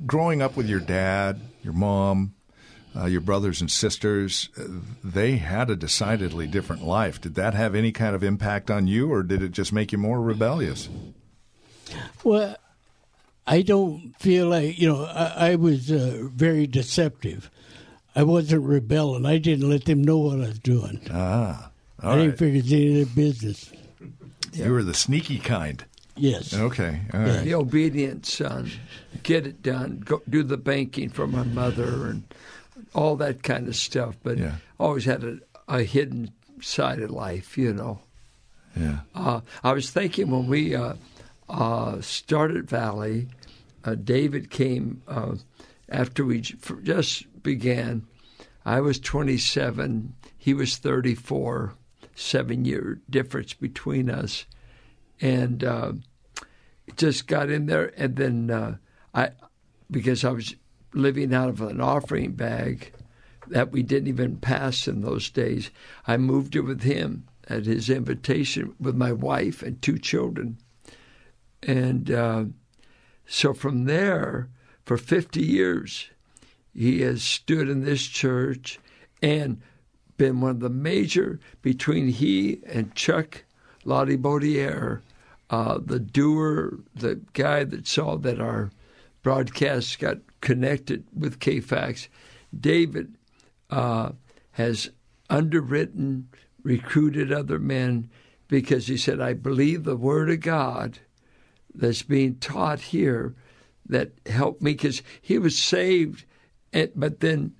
[0.06, 2.34] Growing up with your dad, your mom,
[2.96, 4.64] uh, your brothers and sisters, uh,
[5.02, 7.20] they had a decidedly different life.
[7.20, 9.98] Did that have any kind of impact on you, or did it just make you
[9.98, 10.88] more rebellious?
[12.22, 12.56] Well,
[13.46, 15.04] I don't feel like you know.
[15.04, 17.50] I, I was uh, very deceptive.
[18.16, 19.26] I wasn't rebelling.
[19.26, 21.00] I didn't let them know what I was doing.
[21.10, 21.70] Ah.
[22.00, 22.38] I didn't right.
[22.38, 23.72] figure it's any of their business.
[24.52, 25.84] You were the sneaky kind.
[26.16, 26.54] Yes.
[26.54, 27.00] Okay.
[27.12, 27.42] All right.
[27.44, 28.70] The obedient son,
[29.22, 32.22] get it done, go do the banking for my mother and
[32.94, 34.16] all that kind of stuff.
[34.22, 34.56] But Yeah.
[34.78, 38.00] always had a, a hidden side of life, you know.
[38.76, 39.00] Yeah.
[39.14, 40.94] Uh, I was thinking when we uh,
[41.48, 43.28] uh, started Valley,
[43.84, 45.36] uh, David came uh,
[45.88, 48.06] after we just began.
[48.64, 51.74] I was 27, he was 34,
[52.14, 54.46] seven year difference between us.
[55.20, 55.92] And uh,
[56.96, 57.92] just got in there.
[57.96, 58.76] And then uh,
[59.14, 59.30] I,
[59.90, 60.54] because I was
[60.92, 62.92] living out of an offering bag
[63.48, 65.70] that we didn't even pass in those days,
[66.06, 70.58] I moved it with him at his invitation with my wife and two children.
[71.62, 72.44] And uh,
[73.26, 74.48] so from there,
[74.84, 76.10] for 50 years,
[76.74, 78.78] he has stood in this church
[79.22, 79.60] and
[80.16, 83.44] been one of the major between he and Chuck
[83.84, 85.02] Lottie Baudier,
[85.50, 88.70] uh, the doer, the guy that saw that our
[89.22, 92.08] broadcasts got connected with KFAX.
[92.58, 93.14] David
[93.70, 94.12] uh,
[94.52, 94.90] has
[95.30, 96.28] underwritten,
[96.62, 98.10] recruited other men
[98.48, 100.98] because he said, I believe the Word of God
[101.74, 103.34] that's being taught here
[103.86, 106.24] that helped me because he was saved,
[106.94, 107.54] but then,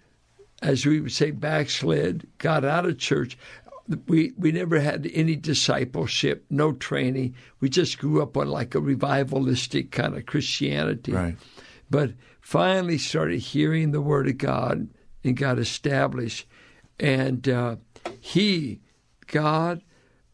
[0.63, 3.37] as we would say, backslid, got out of church.
[4.07, 7.35] We we never had any discipleship, no training.
[7.61, 11.13] We just grew up on like a revivalistic kind of Christianity.
[11.13, 11.37] Right.
[11.91, 14.89] But finally started hearing the Word of God
[15.23, 16.47] and got established.
[16.99, 17.77] And uh,
[18.21, 18.81] he,
[19.27, 19.83] God,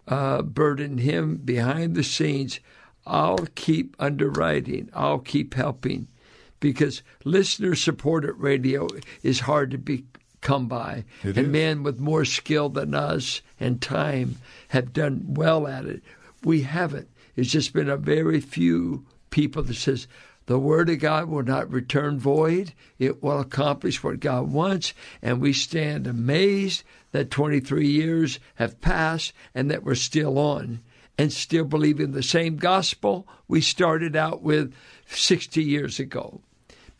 [0.06, 2.60] uh, burdened him behind the scenes.
[3.06, 4.90] I'll keep underwriting.
[4.92, 6.06] I'll keep helping,
[6.60, 8.86] because listener supported radio
[9.22, 10.04] is hard to be
[10.40, 11.52] come by, It and is.
[11.52, 14.36] men with more skill than us and time
[14.68, 16.02] have done well at it.
[16.42, 17.08] we haven't.
[17.36, 20.06] It's just been a very few people that says
[20.46, 22.72] the word of God will not return void.
[22.98, 24.92] It will accomplish what God wants.
[25.22, 30.80] And we stand amazed that 23 years have passed and that we're still on
[31.16, 34.72] and still believing the same gospel we started out with
[35.06, 36.40] 60 years ago.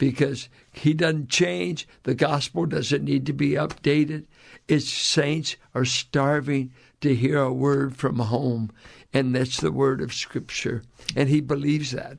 [0.00, 4.24] Because he doesn't change, the gospel doesn't need to be updated.
[4.66, 8.72] Its saints are starving to hear a word from home,
[9.12, 10.84] and that's the word of Scripture.
[11.14, 12.16] And he believes that.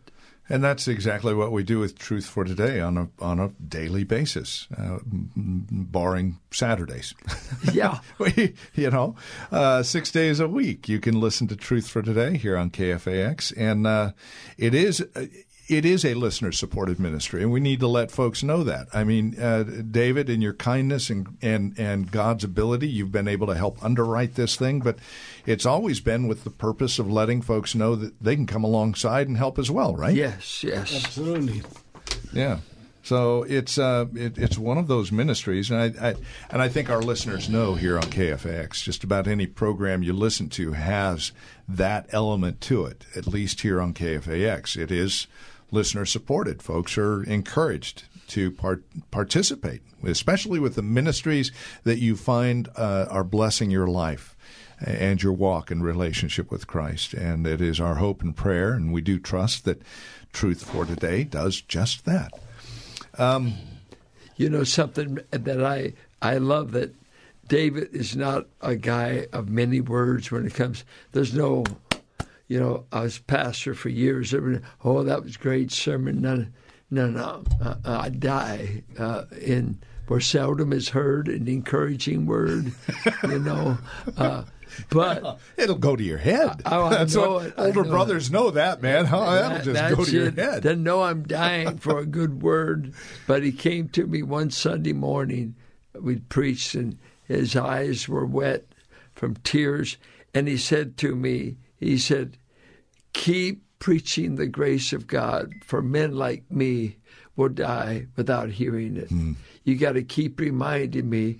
[0.47, 4.03] And that's exactly what we do with Truth for Today on a on a daily
[4.03, 7.15] basis, uh, barring Saturdays.
[7.73, 9.15] Yeah, we, you know,
[9.51, 13.53] uh, six days a week you can listen to Truth for Today here on KFAX,
[13.55, 14.11] and uh,
[14.57, 15.05] it is
[15.67, 18.87] it is a listener supported ministry, and we need to let folks know that.
[18.93, 23.47] I mean, uh, David, in your kindness and, and, and God's ability, you've been able
[23.47, 24.97] to help underwrite this thing, but
[25.45, 29.27] it's always been with the purpose of letting folks know that they can come alongside
[29.27, 30.15] and help as well, right?
[30.15, 31.05] Yes, yes.
[31.05, 31.61] Absolutely.
[32.33, 32.59] Yeah.
[33.03, 36.15] So it's uh, it, it's one of those ministries, and I, I,
[36.51, 40.49] and I think our listeners know here on KFAX just about any program you listen
[40.49, 41.31] to has
[41.67, 43.05] that element to it.
[43.15, 45.25] At least here on KFAX, it is
[45.71, 46.61] listener supported.
[46.61, 51.51] Folks are encouraged to part- participate, especially with the ministries
[51.83, 54.35] that you find uh, are blessing your life
[54.79, 57.13] and your walk in relationship with Christ.
[57.13, 59.81] And it is our hope and prayer, and we do trust that
[60.33, 62.31] Truth for Today does just that.
[63.17, 63.53] Um,
[64.37, 66.95] you know something that I I love that
[67.47, 70.85] David is not a guy of many words when it comes.
[71.11, 71.65] There's no
[72.51, 74.35] you know, I was pastor for years.
[74.83, 76.19] Oh, that was great sermon.
[76.19, 76.47] No,
[76.89, 77.43] no, no.
[77.61, 82.73] Uh, I die uh, in where seldom is heard an encouraging word.
[83.23, 83.77] you know,
[84.17, 84.43] uh,
[84.89, 86.61] but it'll go to your head.
[86.65, 88.33] I, I That's know what older know brothers it.
[88.33, 89.07] know that, man.
[89.09, 90.37] Oh, that'll just go to your it.
[90.37, 90.63] head.
[90.63, 92.93] Then know I'm dying for a good word.
[93.27, 95.55] But he came to me one Sunday morning.
[95.97, 98.65] We'd preached, and his eyes were wet
[99.15, 99.95] from tears.
[100.33, 102.37] And he said to me, he said,
[103.13, 106.97] keep preaching the grace of God, for men like me
[107.35, 109.09] will die without hearing it.
[109.09, 109.33] Hmm.
[109.63, 111.39] You got to keep reminding me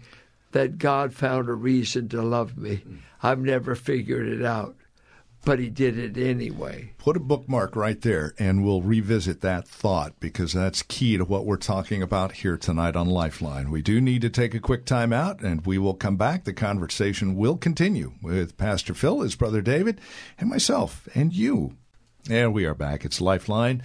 [0.52, 2.78] that God found a reason to love me.
[2.78, 2.96] Hmm.
[3.24, 4.76] I've never figured it out,
[5.44, 6.94] but He did it anyway.
[6.98, 11.46] Put a bookmark right there, and we'll revisit that thought because that's key to what
[11.46, 13.72] we're talking about here tonight on Lifeline.
[13.72, 16.44] We do need to take a quick time out, and we will come back.
[16.44, 20.00] The conversation will continue with Pastor Phil, his brother David,
[20.38, 21.78] and myself, and you.
[22.30, 23.04] And we are back.
[23.04, 23.82] It's Lifeline,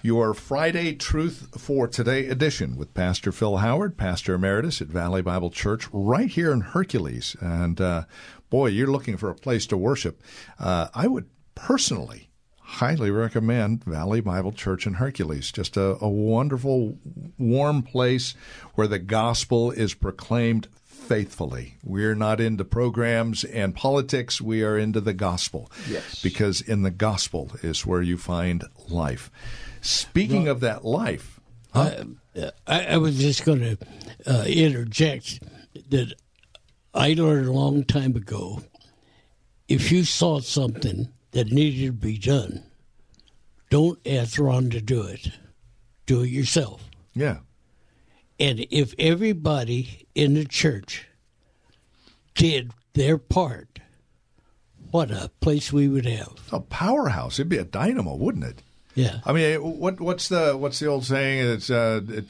[0.00, 5.50] your Friday Truth for Today edition with Pastor Phil Howard, Pastor Emeritus at Valley Bible
[5.50, 7.34] Church, right here in Hercules.
[7.40, 8.04] And uh,
[8.48, 10.22] boy, you're looking for a place to worship.
[10.58, 15.50] Uh, I would personally highly recommend Valley Bible Church in Hercules.
[15.50, 16.96] Just a, a wonderful,
[17.38, 18.34] warm place
[18.74, 20.68] where the gospel is proclaimed
[21.10, 21.74] faithfully.
[21.82, 24.40] We're not into programs and politics.
[24.40, 25.68] We are into the gospel.
[25.88, 26.22] Yes.
[26.22, 29.28] Because in the gospel is where you find life.
[29.80, 31.40] Speaking of that life,
[31.74, 32.04] I,
[32.64, 33.78] I, I was just going to
[34.24, 35.42] uh, interject
[35.88, 36.14] that
[36.94, 38.62] I learned a long time ago
[39.66, 42.62] if you saw something that needed to be done,
[43.68, 45.28] don't ask Ron to do it.
[46.06, 46.88] Do it yourself.
[47.14, 47.38] yeah.
[48.40, 51.06] And if everybody in the church
[52.34, 53.80] did their part,
[54.90, 56.34] what a place we would have.
[56.52, 57.38] A powerhouse.
[57.38, 58.62] It'd be a dynamo, wouldn't it?
[58.94, 59.20] Yeah.
[59.24, 61.46] I mean, what what's the what's the old saying?
[61.48, 61.68] It's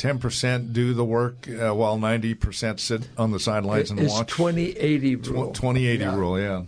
[0.01, 4.13] ten percent do the work uh, while ninety percent sit on the sidelines and It's
[4.13, 4.29] watch.
[4.29, 5.53] 2080 rule.
[5.53, 6.65] 20 rule, yeah.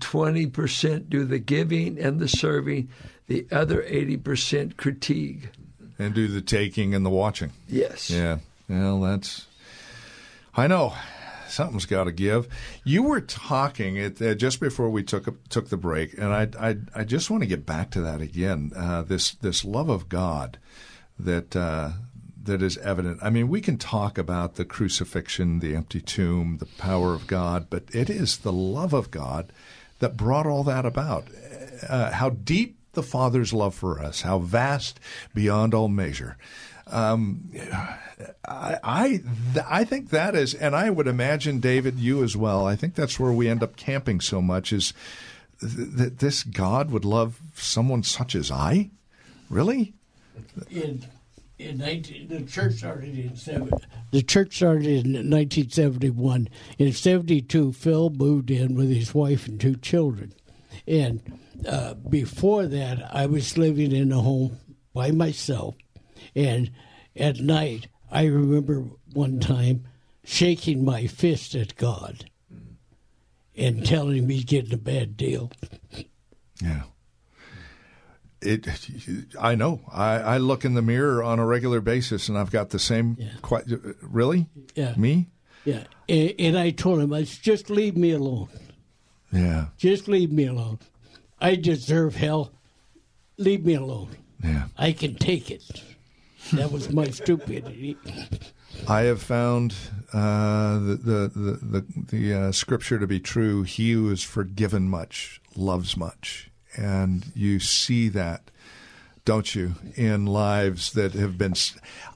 [0.00, 2.88] Twenty percent do the giving and the serving,
[3.26, 5.50] the other eighty percent critique.
[5.98, 7.50] And do the taking and the watching.
[7.68, 8.08] Yes.
[8.08, 8.38] Yeah.
[8.68, 9.46] Well, that's.
[10.56, 10.94] I know.
[11.48, 12.48] Something's got to give.
[12.84, 16.76] You were talking at, uh, just before we took took the break, and I I,
[16.94, 18.72] I just want to get back to that again.
[18.74, 20.58] Uh, this this love of God
[21.18, 21.90] that uh,
[22.42, 23.20] that is evident.
[23.22, 27.68] I mean, we can talk about the crucifixion, the empty tomb, the power of God,
[27.70, 29.52] but it is the love of God
[29.98, 31.28] that brought all that about.
[31.88, 35.00] Uh, how deep the Father's love for us, how vast
[35.34, 36.36] beyond all measure.
[36.86, 37.50] Um,
[38.46, 39.08] I I,
[39.54, 42.66] th- I think that is, and I would imagine David, you as well.
[42.66, 44.92] I think that's where we end up camping so much is
[45.60, 48.90] th- that this God would love someone such as I.
[49.48, 49.94] Really?
[50.70, 51.04] in
[51.58, 53.70] in 19, the church started in seven.
[54.10, 56.48] The church started in 1971.
[56.78, 60.34] In 72, Phil moved in with his wife and two children,
[60.88, 64.58] And uh, before that, I was living in a home
[64.92, 65.76] by myself.
[66.34, 66.70] And
[67.16, 69.86] at night, I remember one time
[70.24, 72.30] shaking my fist at God
[73.56, 75.52] and telling him he's getting a bad deal.
[76.60, 76.82] Yeah.
[78.40, 78.68] It,
[79.40, 79.80] I know.
[79.90, 83.16] I, I look in the mirror on a regular basis, and I've got the same.
[83.18, 83.28] Yeah.
[83.40, 83.64] Quite,
[84.02, 84.46] really?
[84.74, 84.94] Yeah.
[84.96, 85.28] Me?
[85.64, 85.84] Yeah.
[86.08, 88.48] And, and I told him, I said, just leave me alone.
[89.32, 89.66] Yeah.
[89.78, 90.78] Just leave me alone.
[91.40, 92.52] I deserve hell.
[93.38, 94.16] Leave me alone.
[94.42, 94.66] Yeah.
[94.76, 95.82] I can take it.
[96.52, 97.96] That was my stupidity.
[98.86, 99.74] I have found
[100.12, 101.84] uh, the the the the,
[102.16, 103.62] the uh, scripture to be true.
[103.62, 108.50] He who is forgiven much loves much, and you see that,
[109.24, 111.54] don't you, in lives that have been.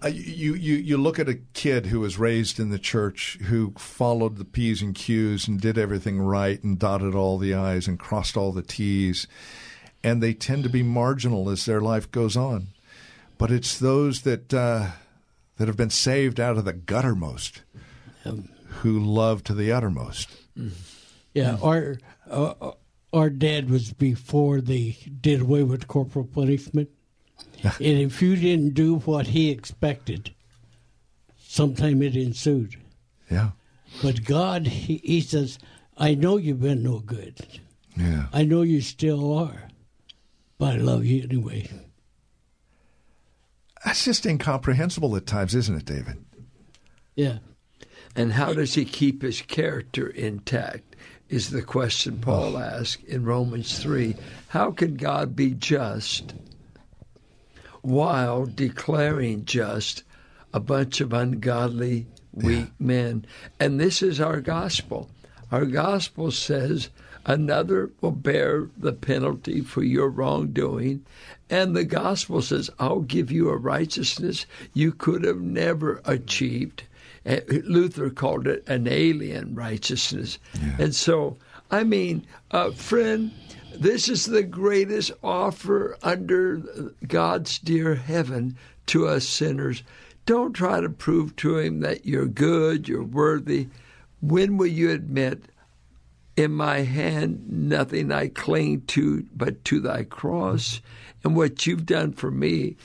[0.03, 3.73] Uh, you you you look at a kid who was raised in the church, who
[3.79, 7.99] followed the p's and q's and did everything right and dotted all the i's and
[7.99, 9.27] crossed all the t's,
[10.05, 12.69] and they tend to be marginal as their life goes on.
[13.39, 14.91] But it's those that uh,
[15.57, 17.61] that have been saved out of the guttermost
[18.83, 20.29] who love to the uttermost.
[21.35, 22.73] Yeah, our uh,
[23.13, 26.89] our dad was before they did away with corporal punishment,
[27.63, 30.35] and if you didn't do what he expected,
[31.39, 32.77] sometime it ensued.
[33.31, 33.51] Yeah,
[34.03, 35.59] But God, he, he says,
[35.97, 37.61] "I know you've been no good.
[37.97, 38.27] yeah.
[38.33, 39.69] I know you still are,
[40.59, 41.69] but I love you anyway."
[43.85, 46.25] That's just incomprehensible at times, isn't it, David?
[47.15, 47.39] Yeah,
[48.15, 50.97] And how does he keep his character intact?
[51.29, 52.61] Is the question Paul oh.
[52.61, 54.15] asks in Romans 3.
[54.49, 56.35] How can God be just
[57.83, 60.05] while declaring just
[60.55, 63.27] a bunch of ungodly, weak men?
[63.61, 65.11] And this is our gospel.
[65.51, 66.89] Our gospel says
[67.29, 71.05] another will bear the penalty for your wrongdoing.
[71.51, 76.85] And the gospel says, I'll give you a righteousness you could have never achieved.
[77.27, 80.39] Uh, Luther called it an alien righteousness.
[80.79, 81.37] And so,
[81.71, 83.31] I mean, uh, friend,
[83.75, 86.63] this is the greatest offer under
[87.07, 88.57] God's dear heaven
[88.87, 89.83] to us sinners.
[90.25, 93.69] Don't try to prove to Him that you're good, you're worthy.
[94.23, 95.43] When will you admit,
[96.39, 100.81] in my hand nothing I cling to but to thy cross
[101.25, 102.77] and what you've done for me.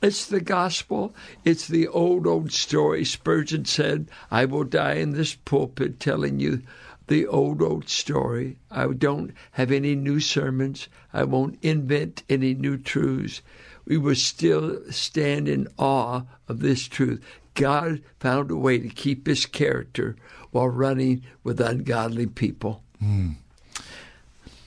[0.00, 1.14] It's the gospel.
[1.44, 3.04] It's the old, old story.
[3.04, 6.62] Spurgeon said, I will die in this pulpit telling you
[7.06, 8.56] the old, old story.
[8.70, 10.88] I don't have any new sermons.
[11.12, 13.42] I won't invent any new truths.
[13.84, 17.22] We will still stand in awe of this truth.
[17.60, 20.16] God found a way to keep his character
[20.50, 22.82] while running with ungodly people.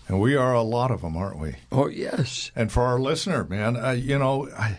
[0.08, 1.56] And we are a lot of them, aren't we?
[1.72, 2.52] Oh, yes.
[2.56, 4.78] And for our listener, man, uh, you know, I,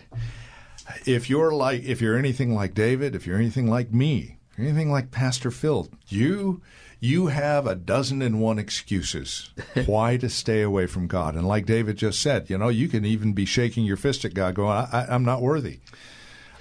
[1.05, 5.11] if you're like, if you're anything like David, if you're anything like me, anything like
[5.11, 6.61] Pastor Phil, you
[7.01, 9.49] you have a dozen and one excuses
[9.85, 11.35] why to stay away from God.
[11.35, 14.33] And like David just said, you know, you can even be shaking your fist at
[14.33, 15.79] God, going, I, I, "I'm not worthy."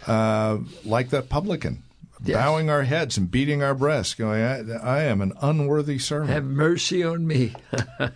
[0.07, 1.83] Uh, like that publican,
[2.25, 2.37] Yes.
[2.37, 6.45] bowing our heads and beating our breasts, going, I, "I am an unworthy servant." Have
[6.45, 7.55] mercy on me.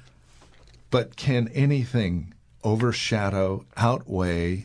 [0.90, 2.32] But can anything
[2.64, 4.64] overshadow, outweigh,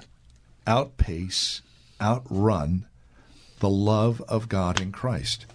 [0.65, 1.61] outpace,
[2.01, 2.85] outrun
[3.59, 5.45] the love of God in Christ?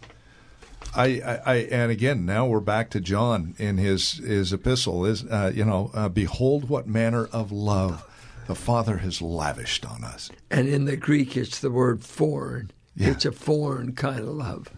[0.94, 5.24] I, I, I and again now we're back to John in his his epistle is
[5.24, 8.04] uh, you know uh, behold what manner of love
[8.48, 10.30] the Father has lavished on us.
[10.50, 12.70] and in the Greek, it's the word foreign.
[12.96, 13.10] Yeah.
[13.10, 14.68] It's a foreign kind of love.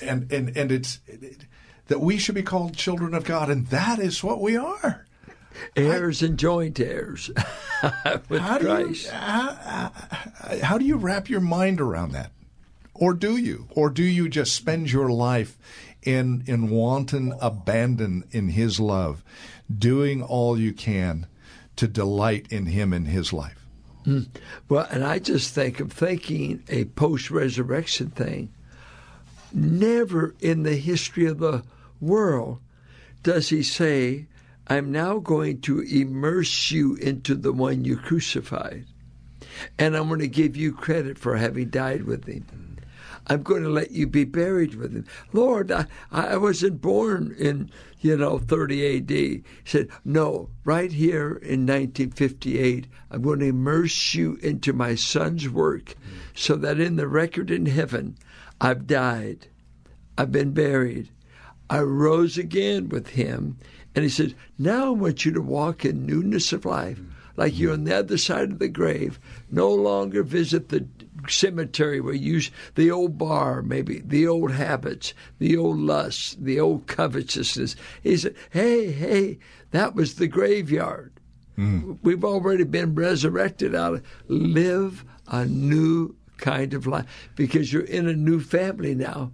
[0.00, 1.44] and and and it's it,
[1.88, 5.04] that we should be called children of God, and that is what we are.
[5.74, 7.30] Heirs and joint heirs
[8.28, 9.08] with How do you Christ.
[9.10, 9.92] how, how-
[10.62, 12.30] how do you wrap your mind around that,
[12.94, 15.58] or do you, or do you just spend your life
[16.02, 19.24] in in wanton abandon in His love,
[19.76, 21.26] doing all you can
[21.78, 23.66] to delight in Him in His life?
[24.04, 24.22] Hmm.
[24.68, 28.52] Well, and I just think of thinking a post resurrection thing.
[29.52, 31.62] Never in the history of the
[32.00, 32.60] world
[33.22, 34.26] does he say,
[34.66, 38.86] I'm now going to immerse you into the one you crucified.
[39.78, 42.77] And I'm going to give you credit for having died with him.
[43.28, 45.06] I'm going to let you be buried with him.
[45.32, 47.70] Lord, I, I wasn't born in,
[48.00, 49.10] you know, 30 AD.
[49.10, 55.48] He said, No, right here in 1958, I'm going to immerse you into my son's
[55.48, 55.94] work
[56.34, 58.16] so that in the record in heaven,
[58.60, 59.48] I've died,
[60.16, 61.10] I've been buried,
[61.70, 63.58] I rose again with him,
[63.94, 67.00] And he said, Now I want you to walk in newness of life,
[67.36, 69.20] like you're on the other side of the grave.
[69.50, 70.86] No longer visit the
[71.28, 72.40] cemetery where you
[72.74, 77.76] the old bar, maybe the old habits, the old lusts, the old covetousness.
[78.02, 79.38] He said, Hey, hey,
[79.70, 81.12] that was the graveyard.
[81.56, 81.98] Mm.
[82.02, 88.08] We've already been resurrected out of live a new kind of life because you're in
[88.08, 89.32] a new family now.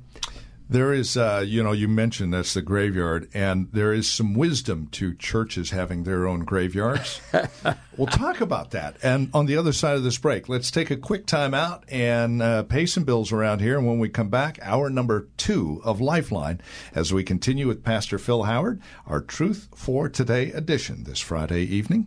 [0.69, 4.89] There is, uh, you know, you mentioned that's the graveyard, and there is some wisdom
[4.93, 7.21] to churches having their own graveyards.
[7.99, 8.97] we'll talk about that.
[9.03, 12.41] And on the other side of this break, let's take a quick time out and
[12.41, 13.77] uh, pay some bills around here.
[13.77, 16.63] And when we come back, hour number two of Lifeline,
[16.95, 22.07] as we continue with Pastor Phil Howard, our Truth for Today edition this Friday evening.